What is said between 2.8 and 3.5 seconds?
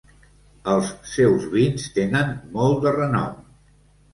de renom.